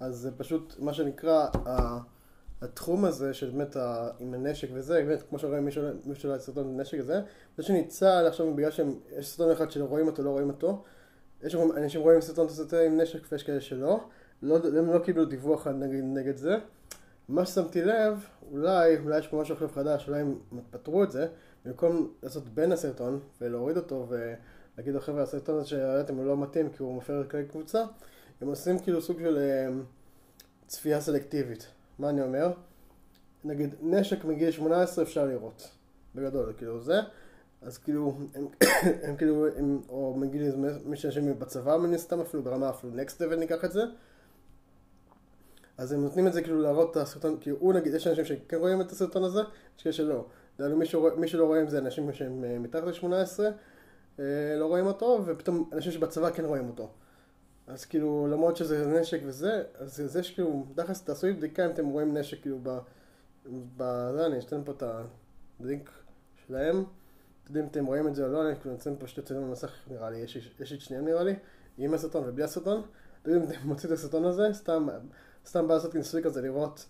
אז 0.00 0.16
זה 0.16 0.30
פשוט 0.36 0.74
מה 0.78 0.94
שנקרא 0.94 1.48
התחום 2.62 3.04
הזה 3.04 3.34
של 3.34 3.50
באמת 3.50 3.76
עם 4.20 4.34
הנשק 4.34 4.68
וזה, 4.72 4.94
באמת 4.94 5.22
כמו 5.28 5.38
שרואים 5.38 5.64
מישהו 5.64 5.82
שלא 6.14 6.30
היה 6.30 6.38
סרטון 6.38 6.80
נשק 6.80 6.98
וזה, 7.00 7.20
זה 7.56 7.62
שניצל 7.62 8.26
עכשיו 8.26 8.54
בגלל 8.54 8.70
שיש 8.70 9.28
סרטון 9.28 9.52
אחד 9.52 9.70
שרואים 9.70 10.06
אותו 10.06 10.22
לא 10.22 10.30
רואים 10.30 10.48
אותו, 10.48 10.82
יש 11.42 11.54
אנשים 11.54 12.00
רואים 12.00 12.20
סרטון 12.20 12.48
סרטון 12.48 12.78
עם 12.78 13.00
נשק 13.00 13.32
ויש 13.32 13.42
כאלה 13.42 13.60
שלא, 13.60 14.00
לא, 14.42 14.56
הם 14.56 14.92
לא 14.92 14.98
קיבלו 14.98 15.24
דיווח 15.24 15.66
נגד, 15.66 16.02
נגד 16.04 16.36
זה. 16.36 16.56
מה 17.28 17.46
ששמתי 17.46 17.82
לב, 17.82 18.26
אולי, 18.52 18.98
אולי 18.98 19.18
יש 19.18 19.28
פה 19.28 19.40
משהו 19.40 19.54
עכשיו 19.54 19.68
חדש, 19.68 20.08
אולי 20.08 20.20
הם 20.20 20.38
פתרו 20.70 21.04
את 21.04 21.10
זה, 21.10 21.28
במקום 21.66 22.12
לעשות 22.22 22.48
בין 22.48 22.72
הסרטון 22.72 23.20
ולהוריד 23.40 23.76
אותו 23.76 24.06
ולהגיד 24.08 24.94
לו 24.94 25.00
חבר'ה 25.00 25.22
הסרטון 25.22 25.58
הזה 25.58 25.68
שראיתם 25.68 26.16
הוא 26.16 26.26
לא 26.26 26.36
מתאים 26.36 26.70
כי 26.70 26.82
הוא 26.82 26.96
מפר 26.96 27.24
כלי 27.30 27.46
קבוצה, 27.46 27.84
הם 28.40 28.48
עושים 28.48 28.78
כאילו 28.78 29.02
סוג 29.02 29.18
של 29.18 29.38
אה, 29.38 29.68
צפייה 30.66 31.00
סלקטיבית. 31.00 31.66
מה 31.98 32.08
אני 32.08 32.22
אומר? 32.22 32.52
נגיד 33.44 33.74
נשק 33.82 34.24
מגיל 34.24 34.50
18 34.50 35.04
אפשר 35.04 35.26
לראות, 35.26 35.68
בגדול, 36.14 36.52
כאילו 36.56 36.80
זה, 36.80 37.00
אז 37.62 37.78
כאילו, 37.78 38.18
הם, 38.34 38.46
הם 39.04 39.16
כאילו, 39.16 39.46
הם, 39.56 39.80
או 39.88 40.14
מגיל 40.18 40.54
מי 40.84 40.96
שאנשים 40.96 41.38
בצבא 41.38 41.76
מן 41.76 41.94
הסתם 41.94 42.20
אפילו, 42.20 42.42
ברמה 42.42 42.70
אפילו 42.70 42.92
נקסט 42.92 43.22
לבל 43.22 43.36
ניקח 43.36 43.64
את 43.64 43.72
זה, 43.72 43.82
אז 45.78 45.92
הם 45.92 46.02
נותנים 46.02 46.26
את 46.26 46.32
זה 46.32 46.42
כאילו 46.42 46.62
להראות 46.62 46.90
את 46.90 46.96
הסרטון, 46.96 47.36
כאילו 47.40 47.56
הוא 47.60 47.74
נגיד, 47.74 47.94
יש 47.94 48.06
אנשים 48.06 48.24
שכן 48.24 48.56
רואים 48.56 48.80
את 48.80 48.92
הסרטון 48.92 49.24
הזה, 49.24 49.40
יש 49.78 49.82
כאלה 49.82 49.92
שלא. 49.92 50.26
מי, 50.58 50.84
מי 51.16 51.28
שלא 51.28 51.44
רואים 51.44 51.68
זה 51.68 51.78
אנשים 51.78 52.12
שהם 52.12 52.44
אה, 52.44 52.58
מתחת 52.58 52.82
ל-18, 52.84 53.40
אה, 54.20 54.24
לא 54.58 54.66
רואים 54.66 54.86
אותו, 54.86 55.22
ופתאום 55.26 55.70
אנשים 55.72 55.92
שבצבא 55.92 56.30
כן 56.30 56.44
רואים 56.44 56.68
אותו. 56.68 56.90
אז 57.66 57.84
כאילו, 57.84 58.26
למרות 58.30 58.56
שזה 58.56 59.00
נשק 59.00 59.20
וזה, 59.24 59.62
אז 59.74 59.96
זה 59.96 60.22
שכאילו, 60.22 60.66
דחס 60.74 61.04
תעשו 61.04 61.26
לי 61.26 61.32
בדיקה 61.32 61.66
אם 61.66 61.70
אתם 61.70 61.86
רואים 61.86 62.16
נשק 62.16 62.42
כאילו 62.42 62.58
ב... 62.62 62.78
ב... 63.76 64.10
זה, 64.12 64.26
אני 64.26 64.38
אתן 64.38 64.60
פה 64.64 64.72
את 64.72 64.82
הלינק 65.60 65.90
שלהם. 66.46 66.76
אתם 66.76 67.48
יודעים 67.48 67.64
אם 67.64 67.70
אתם 67.70 67.86
רואים 67.86 68.08
את 68.08 68.14
זה 68.14 68.26
או 68.26 68.32
לא, 68.32 68.48
אני 68.48 68.60
כאילו 68.60 68.74
אתן 68.74 68.94
פה 68.98 69.06
שתי 69.06 69.22
צילומים 69.22 69.48
במסך 69.48 69.72
נראה 69.90 70.10
לי, 70.10 70.18
יש 70.18 70.72
את 70.72 70.80
שניהם 70.80 71.04
נראה 71.04 71.22
לי, 71.22 71.34
עם 71.78 71.94
הסרטון 71.94 72.28
ובלי 72.28 72.44
הסרטון. 72.44 72.82
אתם 73.22 73.30
יודעים 73.30 73.50
אם 73.50 73.56
אתם 73.56 73.68
מוצאים 73.68 73.92
את 73.92 73.98
הסרטון 73.98 74.24
הזה, 74.24 74.48
סתם, 74.52 74.88
סתם 75.46 75.68
בא 75.68 75.74
לעשות 75.74 75.94
ניסוי 75.94 76.22
כזה 76.22 76.42
לראות, 76.42 76.86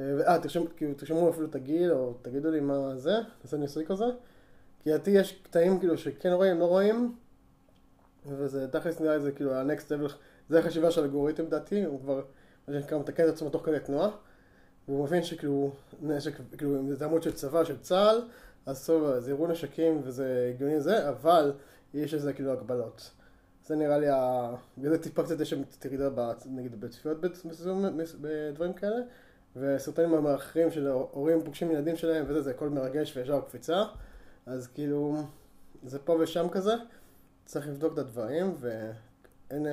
אה, 0.00 0.38
תרשמו, 0.38 0.64
כאילו, 0.76 0.94
תרשמו 0.94 1.30
אפילו 1.30 1.46
את 1.46 1.54
הגיל, 1.54 1.92
או 1.92 2.14
תגידו 2.22 2.50
לי 2.50 2.60
מה 2.60 2.96
זה, 2.96 3.16
נעשה 3.44 3.56
ניסוי 3.56 3.86
כזה. 3.86 4.04
כי 4.82 4.90
לדעתי 4.90 5.10
יש 5.10 5.40
קטעים 5.42 5.78
כאילו 5.78 5.98
שכן 5.98 6.32
רואים, 6.32 6.58
לא 6.58 6.64
רואים. 6.64 7.14
וזה 8.26 8.68
תכלס 8.68 9.00
נראה 9.00 9.16
לי 9.16 9.22
זה 9.22 9.32
כאילו 9.32 9.54
הנקסט 9.54 9.92
level, 9.92 10.12
זה 10.48 10.58
החשיבה 10.58 10.90
של 10.90 11.00
אלגוריתם 11.00 11.46
דעתי, 11.46 11.84
הוא 11.84 12.00
כבר, 12.00 12.22
מה 12.68 12.74
שנקרא, 12.74 12.98
מתקן 12.98 13.24
את 13.24 13.28
עצמו 13.28 13.50
תוך 13.50 13.66
כדי 13.66 13.80
תנועה, 13.80 14.10
והוא 14.88 15.04
מבין 15.04 15.22
שכאילו, 15.22 15.70
נשק, 16.02 16.32
כאילו, 16.58 16.80
אם 16.80 16.94
זה 16.94 17.04
עמוד 17.04 17.22
של 17.22 17.32
צבא, 17.32 17.64
של 17.64 17.78
צה"ל, 17.80 18.20
אז 18.66 18.86
טוב, 18.86 19.18
זה 19.18 19.30
אירוע 19.30 19.48
נשקים 19.48 20.00
וזה 20.04 20.52
הגיוני 20.54 20.80
זה, 20.80 21.08
אבל 21.08 21.52
יש 21.94 22.14
לזה 22.14 22.32
כאילו 22.32 22.52
הגבלות. 22.52 23.10
זה 23.66 23.76
נראה 23.76 23.98
לי, 23.98 24.08
ה... 24.08 24.54
בגלל 24.78 24.92
זה 24.92 25.02
טיפה 25.02 25.22
קצת 25.22 25.40
יש 25.40 25.50
שם 25.50 25.62
ירידה, 25.84 26.32
נגיד, 26.46 26.80
בצפיות 26.80 27.18
בדברים 28.20 28.72
כאלה, 28.72 28.96
וסרטונים 29.60 30.14
המאחרים 30.14 30.70
של 30.70 30.86
הורים 30.86 31.44
פוגשים 31.44 31.70
ילדים 31.70 31.96
שלהם 31.96 32.24
וזה, 32.28 32.42
זה 32.42 32.50
הכל 32.50 32.68
מרגש 32.68 33.16
וישר 33.16 33.40
קפיצה, 33.40 33.84
אז 34.46 34.66
כאילו, 34.66 35.16
זה 35.84 35.98
פה 35.98 36.16
ושם 36.20 36.48
כזה. 36.48 36.74
צריך 37.44 37.68
לבדוק 37.68 37.92
את 37.92 37.98
הדברים, 37.98 38.54
ואין 38.60 39.66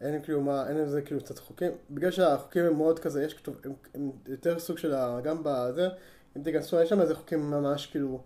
אין 0.00 0.22
כאילו 0.22 0.40
מה, 0.40 0.68
אין 0.68 0.76
לזה 0.78 1.02
כאילו 1.02 1.20
קצת 1.20 1.38
חוקים, 1.38 1.72
בגלל 1.90 2.10
שהחוקים 2.10 2.64
הם 2.64 2.76
מאוד 2.76 2.98
כזה, 2.98 3.24
יש 3.24 3.34
כתוב, 3.34 3.56
הם, 3.64 3.72
הם 3.94 4.10
יותר 4.26 4.58
סוג 4.58 4.78
של, 4.78 4.94
ה, 4.94 5.20
גם 5.20 5.40
בזה, 5.44 5.88
אם 6.36 6.42
תיכנסו, 6.42 6.80
יש 6.80 6.88
שם 6.88 7.00
איזה 7.00 7.14
חוקים 7.14 7.50
ממש 7.50 7.86
כאילו, 7.86 8.20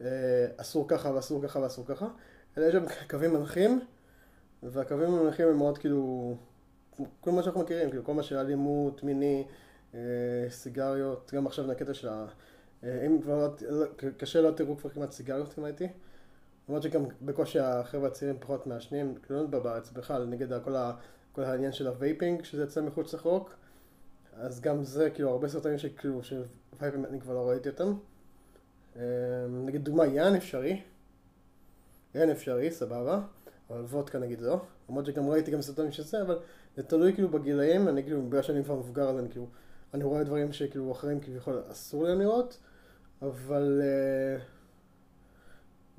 אה, 0.00 0.46
אסור 0.56 0.88
ככה 0.88 1.10
ואסור 1.14 1.42
ככה 1.42 1.58
ואסור 1.58 1.86
ככה, 1.86 2.06
אלא 2.58 2.66
יש 2.66 2.72
שם 2.72 2.84
קווים 3.10 3.34
מנחים, 3.34 3.80
והקווים 4.62 5.14
המנחים 5.14 5.48
הם 5.48 5.56
מאוד 5.56 5.78
כאילו, 5.78 6.34
כל 7.20 7.30
מה 7.30 7.42
שאנחנו 7.42 7.60
מכירים, 7.60 7.90
כאילו 7.90 8.04
כל 8.04 8.14
מה 8.14 8.22
של 8.22 8.36
אלימות, 8.36 9.02
מיני, 9.02 9.46
סיגריות, 10.48 11.30
גם 11.34 11.46
עכשיו 11.46 11.66
נקטע 11.66 11.94
של 11.94 12.08
ה... 12.08 12.26
אה, 12.84 13.06
אם 13.06 13.22
כבר 13.22 13.48
לא, 13.70 13.84
קשה 14.16 14.40
לא 14.40 14.50
תראו 14.50 14.76
כבר 14.76 14.90
כמעט 14.90 15.12
סיגריות 15.12 15.58
אם 15.58 15.64
הייתי. 15.64 15.88
למרות 16.68 16.82
שגם 16.82 17.04
בקושי 17.22 17.58
החבר'ה 17.58 18.06
הצעירים 18.06 18.36
פחות 18.40 18.66
מעשנים, 18.66 19.14
כאילו 19.22 19.38
לא 19.38 19.46
נדבר 19.46 19.60
בארץ 19.60 19.90
בכלל, 19.90 20.24
נגד 20.24 20.62
כל, 21.32 21.44
העניין 21.44 21.72
של 21.72 21.86
ה 21.86 21.93
vaping, 21.93 22.44
שזה 22.44 22.62
יוצא 22.62 22.80
מחוץ 22.80 23.14
לחוק, 23.14 23.54
אז 24.36 24.60
גם 24.60 24.84
זה, 24.84 25.10
כאילו, 25.10 25.30
הרבה 25.30 25.48
סרטונים 25.48 25.78
שכאילו, 25.78 26.20
ש 26.22 26.43
vaping 26.43 27.04
אני 27.04 27.20
כבר 27.20 27.34
לא 27.34 27.48
ראיתי 27.48 27.68
אותם. 27.68 27.92
אמ, 28.96 29.02
נגיד 29.66 29.84
דוגמה, 29.84 30.06
יין 30.06 30.34
אפשרי, 30.34 30.82
יין 32.14 32.30
אפשרי, 32.30 32.70
סבבה, 32.70 33.20
אבל 33.70 33.80
וודקה 33.80 34.18
נגיד 34.18 34.40
לא, 34.40 34.60
למרות 34.88 35.06
שגם 35.06 35.30
ראיתי 35.30 35.50
גם 35.50 35.62
סרטונים 35.62 35.92
של 35.92 36.02
זה, 36.02 36.22
אבל 36.22 36.38
זה 36.76 36.82
תלוי 36.82 37.14
כאילו 37.14 37.28
בגילאים, 37.28 37.88
אני 37.88 38.02
כאילו, 38.02 38.22
בגלל 38.22 38.42
שאני 38.42 38.64
כבר 38.64 38.74
מבוגר 38.74 39.08
אז 39.08 39.18
אני 39.18 39.28
כאילו, 39.30 39.46
אני 39.94 40.04
רואה 40.04 40.24
דברים 40.24 40.52
שכאילו 40.52 40.92
אחרים 40.92 41.20
כביכול 41.20 41.62
אסור 41.70 42.04
להם 42.04 42.20
לראות, 42.20 42.58
אבל... 43.22 43.82
Uh, 43.82 44.58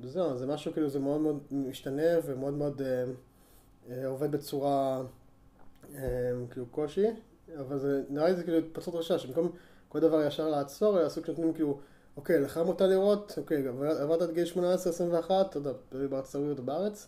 וזהו, 0.01 0.37
זה 0.37 0.47
משהו 0.47 0.73
כאילו, 0.73 0.89
זה 0.89 0.99
מאוד 0.99 1.21
מאוד 1.21 1.39
משתנה 1.51 2.11
ומאוד 2.25 2.53
מאוד 2.53 2.81
אה, 2.81 3.03
אה, 3.89 4.07
עובד 4.07 4.31
בצורה 4.31 5.01
אה, 5.95 6.31
כאילו 6.51 6.65
קושי, 6.65 7.05
אבל 7.59 7.77
זה 7.77 8.03
נראה 8.09 8.29
לי 8.29 8.35
זה 8.35 8.43
כאילו 8.43 8.57
התפצלות 8.57 8.95
רשע, 8.95 9.17
שבמקום 9.17 9.51
כל 9.89 9.99
דבר 9.99 10.23
ישר 10.27 10.49
לעצור, 10.49 10.99
אלא 10.99 11.09
סוג 11.09 11.25
שנותנים 11.25 11.53
כאילו, 11.53 11.79
אוקיי, 12.17 12.39
לך 12.39 12.57
מותר 12.65 12.87
לראות, 12.87 13.33
אוקיי, 13.37 13.67
עברת 14.01 14.21
את 14.21 14.33
גיל 14.33 14.45
18-21, 14.55 14.57
אתה 15.41 15.57
יודע, 15.57 15.71
בארצות 16.09 16.35
הברית 16.35 16.59
או 16.59 16.63
בארץ, 16.63 17.07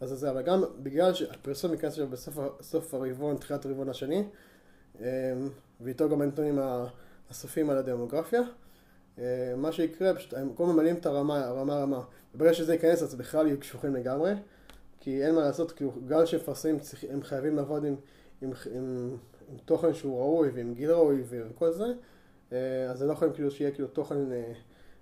אז 0.00 0.08
זה, 0.10 0.30
אבל 0.30 0.42
גם 0.42 0.64
בגלל 0.82 1.14
שהפרסום 1.14 1.72
ייכנס 1.72 1.92
עכשיו 1.92 2.08
בסוף 2.58 2.94
הרבעון, 2.94 3.36
תחילת 3.36 3.66
הרבעון 3.66 3.88
השני, 3.88 4.18
אה, 4.18 4.24
ואיתו 5.80 6.08
גם 6.08 6.22
הנתונים 6.22 6.58
הסופיים 7.30 7.70
על 7.70 7.78
הדמוגרפיה. 7.78 8.42
אה, 9.18 9.54
מה 9.56 9.72
שיקרה, 9.72 10.14
פשוט 10.14 10.34
הם 10.34 10.52
כל 10.54 10.66
ממלאים 10.66 10.96
את 10.96 11.06
הרמה, 11.06 11.44
הרמה 11.44 11.74
רמה. 11.74 12.00
וברגע 12.34 12.54
שזה 12.54 12.72
ייכנס 12.72 13.02
אז 13.02 13.14
בכלל 13.14 13.46
יהיו 13.46 13.60
קשוחים 13.60 13.94
לגמרי, 13.94 14.32
כי 15.00 15.24
אין 15.24 15.34
מה 15.34 15.40
לעשות, 15.40 15.72
כאילו 15.72 15.92
גם 16.06 16.24
כשמפרסמים 16.24 16.78
הם 17.10 17.22
חייבים 17.22 17.56
לעבוד 17.56 17.84
עם, 17.84 17.94
עם, 18.42 18.50
עם, 18.74 19.16
עם 19.50 19.58
תוכן 19.64 19.94
שהוא 19.94 20.18
ראוי 20.18 20.48
ועם 20.48 20.74
גיל 20.74 20.90
ראוי 20.90 21.22
וכל 21.28 21.72
זה, 21.72 21.92
אה, 22.52 22.90
אז 22.90 23.02
הם 23.02 23.08
לא 23.08 23.12
יכולים 23.12 23.34
כאילו 23.34 23.50
שיהיה 23.50 23.70
כאילו 23.70 23.88
תוכן, 23.88 24.32
אה, 24.32 24.52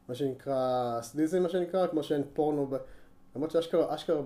מה 0.09 0.14
שנקרא 0.14 0.99
סדיזם 1.02 1.42
מה 1.42 1.49
שנקרא, 1.49 1.87
כמו 1.87 2.02
שאין 2.02 2.23
פורנו, 2.32 2.66
ב... 2.66 2.76
למרות 3.37 3.50
שאשכרה, 3.50 3.94
אשכרה, 3.94 4.23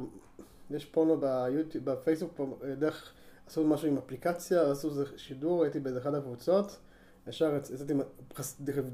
יש 0.71 0.85
פורנו 0.85 1.21
ביוטיוב, 1.21 1.85
בפייסבוק, 1.85 2.41
דרך, 2.79 3.13
עשו 3.47 3.65
משהו 3.65 3.89
עם 3.89 3.99
אפליקציה, 3.99 4.71
עשו 4.71 4.89
איזה 4.89 5.05
שידור, 5.17 5.63
הייתי 5.63 5.81
באיזה 5.81 5.99
אחת 5.99 6.15
הקבוצות. 6.15 6.79
ישר 7.27 7.57
יצאתי, 7.57 7.95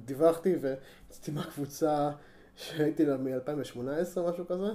דיווחתי 0.05 0.57
ויצאתי 0.61 1.31
מהקבוצה 1.31 2.11
שהייתי 2.57 3.07
לה 3.07 3.17
מ-2018 3.17 4.21
משהו 4.21 4.47
כזה, 4.49 4.73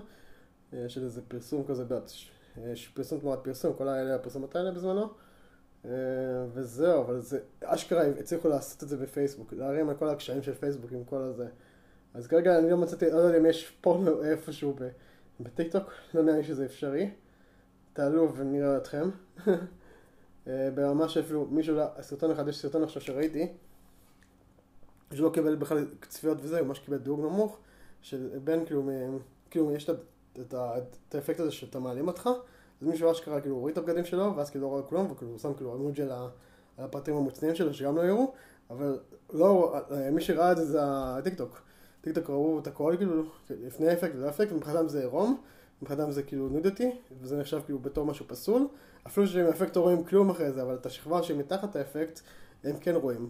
אה, 0.74 0.90
של 0.90 1.04
איזה 1.04 1.22
פרסום 1.28 1.64
כזה, 1.68 1.84
יש 2.58 2.88
פרסום 2.88 3.20
תמורת 3.20 3.40
פרסום, 3.44 3.74
כל 3.74 3.88
האלה 3.88 4.16
הפרסומות 4.16 4.56
האלה 4.56 4.72
בזמנו. 4.72 5.10
אה, 5.86 5.92
וזהו, 6.54 7.02
אבל 7.02 7.20
זה, 7.20 7.40
אשכרה 7.64 8.06
הצליחו 8.08 8.48
לעשות 8.48 8.84
את 8.84 8.90
זה 8.90 8.98
בפייסבוק, 8.98 9.54
להרים 9.54 9.90
על 9.90 9.96
כל 9.96 10.10
הקשיים 10.10 10.44
של 10.44 10.54
פייסבוק 10.54 10.92
עם 10.92 11.04
כל 11.04 11.22
הזה. 11.22 11.48
אז 12.14 12.28
כרגע 12.28 12.60
אני 12.60 12.70
לא 12.70 12.78
מצאתי, 12.78 13.12
לא 13.12 13.18
יודע 13.18 13.38
אם 13.38 13.46
יש 13.46 13.78
פורנו 13.82 14.24
איפשהו 14.24 14.76
בטיקטוק, 15.40 15.92
לא 16.14 16.24
נראה 16.24 16.38
לי 16.38 16.44
שזה 16.44 16.66
אפשרי. 16.66 17.10
תעלו 17.96 18.36
ונראה 18.36 18.78
אתכם. 18.78 19.10
אה, 20.48 20.70
ברמה 20.76 21.10
שאפילו 21.10 21.48
מישהו, 21.52 21.78
סרטון 22.02 22.32
אחד, 22.32 22.48
יש 22.48 22.62
סרטון 22.62 22.84
עכשיו 22.84 23.02
שראיתי, 23.02 23.48
שלא 25.14 25.30
קיבל 25.34 25.56
בכלל 25.56 25.88
צפיות 26.08 26.38
וזה, 26.42 26.60
הוא 26.60 26.68
ממש 26.68 26.80
קיבל 26.80 26.98
דירוג 26.98 27.20
נמוך, 27.20 27.58
של 28.02 28.30
בין 28.44 28.66
כאילו, 28.66 28.90
כאילו 29.50 29.72
יש 29.72 29.90
את, 30.40 30.54
האפקט 31.14 31.40
הזה 31.40 31.52
שאתה 31.52 31.80
מעלים 31.80 32.08
אותך, 32.08 32.30
אז 32.82 32.88
מישהו 32.88 33.12
אשכרה 33.12 33.42
כאילו 33.42 33.56
הוריד 33.56 33.78
את 33.78 33.84
הבגדים 33.84 34.06
שלו, 34.06 34.36
ואז 34.36 34.50
כאילו 34.50 34.66
לא 34.66 34.70
רואה 34.70 34.84
כלום, 34.84 35.12
וכאילו 35.12 35.32
הוא 35.32 35.40
שם 35.40 35.54
כאילו 35.54 35.74
עמוד 35.74 35.96
של 35.96 36.12
הפרטים 36.78 37.16
המוצנעים 37.16 37.56
שלו, 37.56 37.74
שגם 37.74 37.96
לא 37.96 38.02
יראו, 38.02 38.34
אבל 38.70 39.00
לא, 39.34 39.76
מי 40.12 40.22
שראה 40.22 40.52
את 40.52 40.58
זה 40.58 40.66
זה 40.66 40.80
הטיקטוק. 40.84 41.62
טיקטוק 42.02 42.30
ראו 42.30 42.60
את 42.60 42.68
הכל 42.68 42.96
כאילו, 42.98 43.24
לפני 43.50 43.88
האפקט 43.88 44.16
ולא 44.16 44.26
האפקט, 44.26 44.52
ומבחינתם 44.52 44.88
זה 44.88 45.00
עירום. 45.00 45.42
מבחינתם 45.82 46.12
זה 46.12 46.24
כאילו 46.24 46.50
nudity, 46.50 46.92
וזה 47.22 47.38
נחשב 47.38 47.62
כאילו 47.66 47.80
בתור 47.80 48.06
משהו 48.06 48.26
פסול. 48.28 48.68
אפילו 49.08 49.28
שעם 49.28 49.46
האפקט 49.46 49.76
לא 49.76 49.82
רואים 49.82 50.04
כלום 50.04 50.30
אחרי 50.30 50.52
זה, 50.52 50.62
אבל 50.62 50.76
את 50.76 50.86
השכבה 50.86 51.24
שמתחת 51.24 51.76
האפקט, 51.76 52.20
הם 52.64 52.78
כן 52.80 52.96
רואים. 52.96 53.30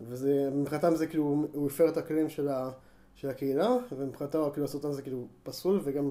וזה, 0.00 0.50
מבחינתם 0.52 0.96
זה 0.96 1.06
כאילו, 1.06 1.46
הוא 1.52 1.66
הפר 1.66 1.88
את 1.88 1.96
הכללים 1.96 2.28
של, 2.28 2.48
ה, 2.48 2.70
של 3.14 3.28
הקהילה, 3.28 3.76
ומבחינתו 3.92 4.50
כאילו 4.52 4.64
הסרטון 4.64 4.90
הזה 4.90 5.02
כאילו 5.02 5.26
פסול, 5.42 5.80
וגם 5.84 6.10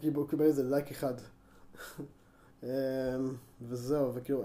קיבל, 0.00 0.16
הוא 0.16 0.28
קיבל 0.28 0.44
איזה 0.44 0.62
לייק 0.62 0.90
אחד. 0.90 1.14
אמ, 2.62 2.68
וזהו, 3.62 4.14
וכאילו, 4.14 4.42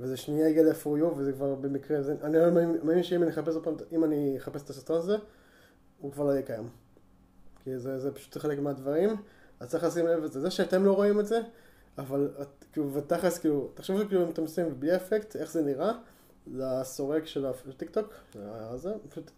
וזה 0.00 0.16
שנייה 0.16 0.62
ל-for 0.62 1.00
you, 1.02 1.04
וזה 1.16 1.32
כבר 1.32 1.54
במקרה, 1.54 2.02
זה, 2.02 2.16
אני 2.22 2.38
לא 2.38 2.50
מאמין 2.50 3.02
שאם 3.02 3.22
אני 3.22 3.30
אחפש 3.30 3.54
אם 3.92 4.04
אני 4.04 4.36
אחפש 4.38 4.62
את 4.62 4.70
הסרטון 4.70 4.96
הזה, 4.96 5.16
הוא 6.00 6.12
כבר 6.12 6.24
לא 6.24 6.30
יהיה 6.30 6.42
קיים. 6.42 6.68
כי 7.64 7.78
זה, 7.78 7.98
זה 7.98 8.12
פשוט 8.12 8.38
חלק 8.38 8.58
מהדברים, 8.58 9.16
אז 9.60 9.68
צריך 9.68 9.84
לשים 9.84 10.06
לב 10.06 10.24
לזה. 10.24 10.40
זה 10.40 10.50
שאתם 10.50 10.84
לא 10.84 10.92
רואים 10.92 11.20
את 11.20 11.26
זה, 11.26 11.40
אבל 11.98 12.30
כאילו, 12.72 12.94
ותכלס, 12.94 13.38
כאילו, 13.38 13.70
תחשבו 13.74 13.98
כאילו 14.08 14.24
אם 14.24 14.30
אתם 14.30 14.42
עושים 14.42 14.80
בלי 14.80 14.96
אפקט, 14.96 15.36
איך 15.36 15.52
זה 15.52 15.62
נראה 15.62 15.92
לסורק 16.46 17.26
של 17.26 17.46
הטיקטוק, 17.46 18.12
הזה, 18.44 18.94
פשוט, 19.08 19.30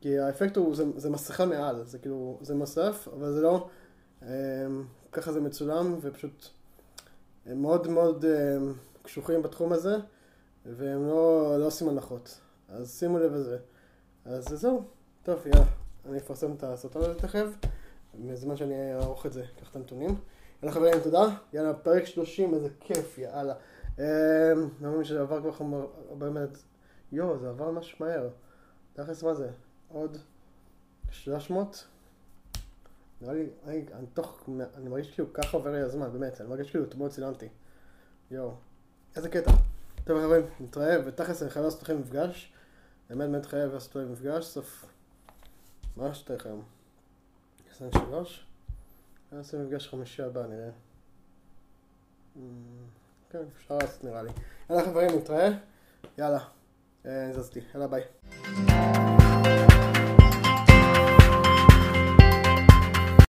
כי 0.00 0.18
האפקט 0.18 0.56
הוא, 0.56 0.74
זה, 0.74 0.84
זה 0.96 1.10
מסכה 1.10 1.46
מעל, 1.46 1.84
זה 1.84 1.98
כאילו, 1.98 2.38
זה 2.42 2.54
מסף, 2.54 3.08
אבל 3.12 3.32
זה 3.32 3.42
לא, 3.42 3.68
אה, 4.22 4.28
ככה 5.12 5.32
זה 5.32 5.40
מצולם, 5.40 5.96
ופשוט, 6.00 6.46
הם 7.46 7.62
מאוד 7.62 7.88
מאוד 7.88 8.24
אה, 8.24 8.58
קשוחים 9.02 9.42
בתחום 9.42 9.72
הזה, 9.72 9.96
והם 10.66 11.06
לא, 11.06 11.56
לא 11.58 11.66
עושים 11.66 11.88
הנחות, 11.88 12.40
אז 12.68 12.98
שימו 12.98 13.18
לב 13.18 13.34
לזה. 13.34 13.58
אז 14.24 14.44
זהו, 14.44 14.82
טוב, 15.22 15.46
יאללה, 15.46 15.66
אני 16.08 16.18
אפרסם 16.18 16.52
את 16.52 16.62
הסרטון 16.62 17.02
הזה 17.02 17.14
תכף, 17.14 17.46
בזמן 18.14 18.56
שאני 18.56 18.94
אערוך 18.94 19.26
את 19.26 19.32
זה, 19.32 19.44
אקח 19.56 19.70
את 19.70 19.76
הנתונים. 19.76 20.16
יאללה 20.62 20.74
חברים, 20.74 21.00
תודה. 21.04 21.26
יאללה, 21.52 21.74
פרק 21.74 22.06
30, 22.06 22.54
איזה 22.54 22.68
כיף, 22.80 23.18
יאללה. 23.18 23.54
אני 23.98 24.06
מאמין 24.80 25.04
שזה 25.04 25.20
עבר 25.20 25.52
כבר 25.52 25.86
באמת, 26.18 26.58
יואו, 27.12 27.38
זה 27.38 27.48
עבר 27.48 27.70
ממש 27.70 28.00
מהר. 28.00 28.28
תכלס 28.92 29.22
מה 29.22 29.34
זה? 29.34 29.50
עוד 29.88 30.18
300? 31.10 31.84
נראה 33.20 33.34
לי, 33.34 33.46
אני, 33.66 33.84
אני 33.92 34.06
תוך, 34.06 34.48
אני 34.76 34.88
מרגיש 34.88 35.10
כאילו 35.10 35.32
ככה 35.32 35.56
עובר 35.56 35.70
לי 35.70 35.80
הזמן, 35.80 36.12
באמת, 36.12 36.40
אני 36.40 36.48
מרגיש 36.48 36.70
כאילו 36.70 36.84
אתמול 36.84 37.08
צילמתי. 37.08 37.48
יואו, 38.30 38.54
איזה 39.16 39.28
קטע. 39.28 39.50
טוב 40.04 40.18
חברים, 40.22 40.42
נתראה, 40.60 40.96
ותכלס 41.06 41.42
אני 41.42 41.50
חייב 41.50 41.64
לעשות 41.64 41.82
לכם 41.82 42.00
מפגש. 42.00 42.52
באמת 43.10 43.30
באמת 43.30 43.46
חייב 43.46 43.72
לעשות 43.72 43.96
לכם 43.96 44.12
מפגש, 44.12 44.44
סוף... 44.44 44.84
מה 45.98 46.14
שתהיה 46.14 46.38
היום? 46.44 46.62
23? 47.70 48.46
נעשה 49.32 49.58
מפגש 49.58 49.88
חמישי 49.88 50.22
הבא 50.22 50.46
נראה. 50.46 50.70
כן, 53.30 53.38
אפשר 53.56 53.78
לעשות 53.78 54.04
נראה 54.04 54.22
לי. 54.22 54.30
יאללה 54.70 54.84
חברים, 54.84 55.10
נתראה. 55.16 55.48
יאללה, 56.18 56.38
זזתי. 57.32 57.60
יאללה 57.74 57.88
ביי. 57.88 58.02